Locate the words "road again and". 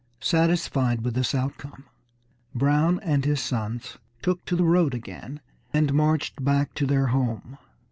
4.63-5.93